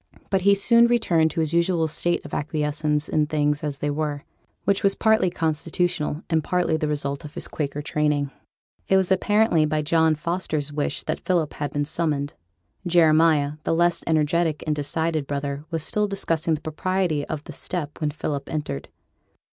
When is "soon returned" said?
0.55-1.29